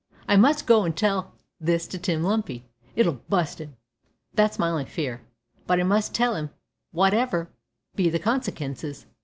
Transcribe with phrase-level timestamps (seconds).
[0.27, 2.65] I must go an' tell this to Tim Lumpy.
[2.95, 3.75] It'll bust 'im
[4.33, 5.21] that's my on'y fear,
[5.67, 6.49] but I must tell 'im
[6.91, 7.49] wotever
[7.95, 9.05] be the consikences."